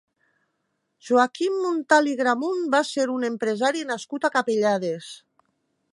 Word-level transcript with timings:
Joaquim 1.09 1.59
Muntal 1.65 2.09
i 2.13 2.17
Gramunt 2.23 2.65
va 2.77 2.81
ser 2.93 3.07
un 3.19 3.27
empresari 3.29 3.87
nascut 3.93 4.27
a 4.27 4.33
Capellades. 4.39 5.15